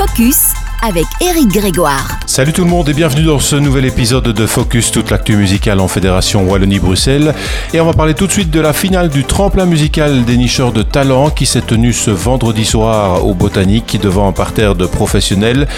[0.00, 2.18] Focus avec Eric Grégoire.
[2.26, 5.80] Salut tout le monde et bienvenue dans ce nouvel épisode de Focus, toute l'actu musicale
[5.80, 7.34] en Fédération Wallonie-Bruxelles.
[7.74, 10.72] Et on va parler tout de suite de la finale du tremplin musical des nicheurs
[10.72, 15.68] de talent qui s'est tenue ce vendredi soir au Botanique devant un parterre de professionnels.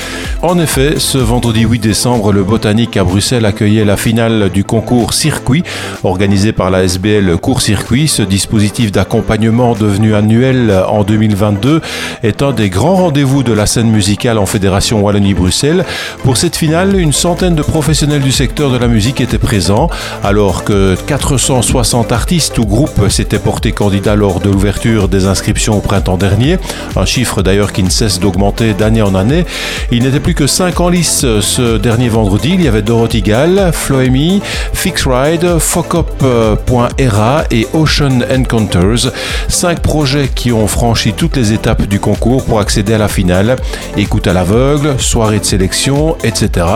[0.41, 5.14] En effet, ce vendredi 8 décembre, le Botanique à Bruxelles accueillait la finale du concours
[5.14, 5.64] Circuit
[6.05, 8.07] organisé par la SBL Court Circuit.
[8.07, 11.80] Ce dispositif d'accompagnement devenu annuel en 2022
[12.23, 15.85] est un des grands rendez-vous de la scène musicale en Fédération Wallonie-Bruxelles.
[16.25, 19.89] Pour cette finale, une centaine de professionnels du secteur de la musique étaient présents,
[20.23, 25.81] alors que 460 artistes ou groupes s'étaient portés candidats lors de l'ouverture des inscriptions au
[25.81, 26.59] printemps dernier,
[26.97, 29.45] un chiffre d'ailleurs qui ne cesse d'augmenter d'année en année.
[29.91, 32.50] Il n'était plus que 5 en lice ce dernier vendredi.
[32.55, 34.41] Il y avait Dorothy Gall, Floemi,
[34.72, 39.12] Fixride, Focop.era et Ocean Encounters.
[39.48, 43.56] Cinq projets qui ont franchi toutes les étapes du concours pour accéder à la finale.
[43.97, 46.67] Écoute à l'aveugle, soirée de sélection, etc.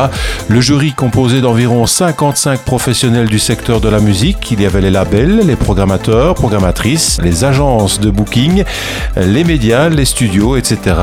[0.48, 4.50] Le jury composé d'environ 55 professionnels du secteur de la musique.
[4.50, 8.64] Il y avait les labels, les programmateurs, programmatrices, les agences de booking,
[9.16, 10.96] les médias, les studios, etc.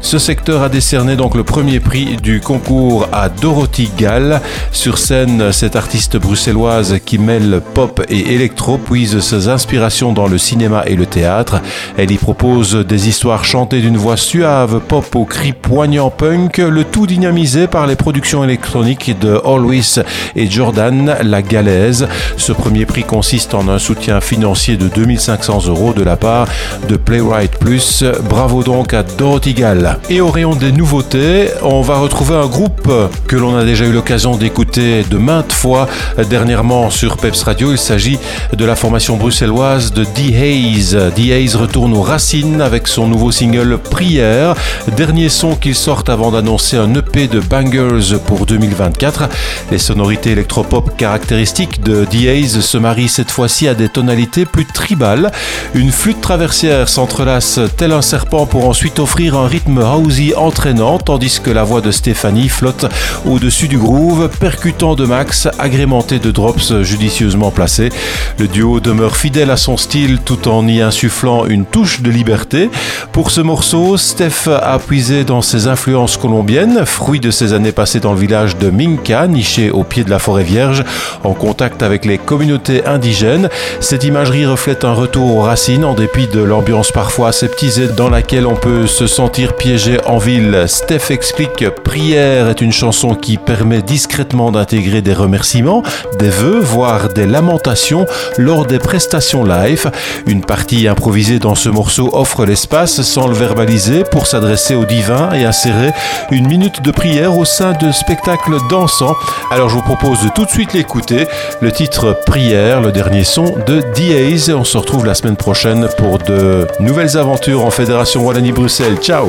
[0.00, 4.40] Ce secteur a décerné donc le premier prix du concours à Dorothy Gall.
[4.72, 10.38] Sur scène, cette artiste bruxelloise qui mêle pop et électro puise ses inspirations dans le
[10.38, 11.60] cinéma et le théâtre.
[11.96, 16.84] Elle y propose des histoires chantées d'une voix suave, pop au cri poignant punk le
[16.84, 20.00] tout dynamisé par les productions électroniques de Always
[20.34, 22.08] et Jordan La Galaise.
[22.36, 26.46] Ce premier prix consiste en un soutien financier de 2500 euros de la part
[26.88, 28.04] de Playwright Plus.
[28.28, 29.98] Bravo donc à Dorothy Gall.
[30.08, 32.90] Et au rayon des nouveautés, on va retrouver un groupe
[33.26, 35.88] que l'on a déjà eu l'occasion d'écouter de maintes fois
[36.30, 37.72] dernièrement sur Peps Radio.
[37.72, 38.18] Il s'agit
[38.56, 40.98] de la formation bruxelloise de The Haze.
[41.14, 44.54] The Haze retourne aux racines avec son nouveau single Prière,
[44.96, 49.28] dernier son qu'il sort avant d'annoncer un EP de bangers pour 2024.
[49.70, 55.30] Les sonorités électropop caractéristiques de The se marient cette fois-ci à des tonalités plus tribales.
[55.74, 61.40] Une flûte traversière s'entrelace tel un serpent pour ensuite offrir un rythme housey entraînant, tandis
[61.42, 62.86] que la voix de Stéphanie flotte
[63.26, 67.90] au-dessus du groove, percutant de max, agrémenté de drops judicieusement placés.
[68.38, 72.70] Le duo demeure fidèle à son style tout en y insufflant une touche de liberté.
[73.12, 77.98] Pour ce morceau, Steph a puisé dans ses influences colombienne, fruit de ses années passées
[77.98, 80.84] dans le village de Minka, niché au pied de la forêt vierge,
[81.24, 83.48] en contact avec les communautés indigènes.
[83.80, 88.46] Cette imagerie reflète un retour aux racines en dépit de l'ambiance parfois aseptisée dans laquelle
[88.46, 90.64] on peut se sentir piégé en ville.
[90.66, 95.82] Steph explique Prière est une chanson qui permet discrètement d'intégrer des remerciements,
[96.18, 98.06] des vœux, voire des lamentations
[98.36, 99.90] lors des prestations live.
[100.26, 105.30] Une partie improvisée dans ce morceau offre l'espace sans le verbaliser pour s'adresser au divin
[105.32, 105.92] et insérer
[106.30, 109.14] une minute de prière au sein de spectacles dansants.
[109.50, 111.26] Alors je vous propose de tout de suite l'écouter.
[111.60, 114.50] Le titre Prière, le dernier son de D.A.'s.
[114.50, 118.98] On se retrouve la semaine prochaine pour de nouvelles aventures en Fédération Wallonie-Bruxelles.
[118.98, 119.28] Ciao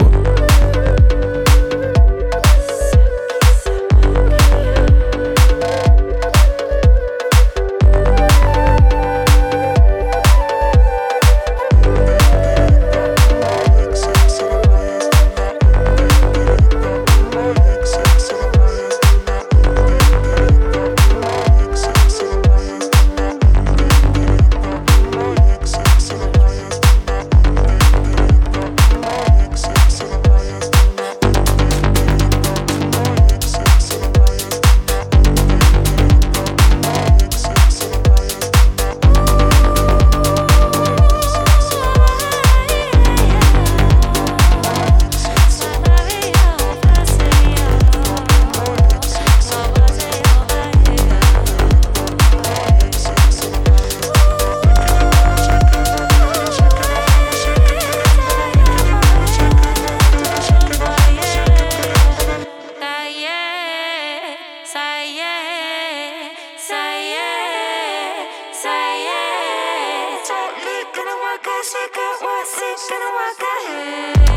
[71.72, 74.31] shake up, what's sick, gonna walk ahead.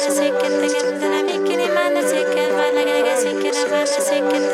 [0.00, 3.74] sick and thinking that I'm making it, man, sick and fine, like I sick and
[3.74, 4.49] I'm sick and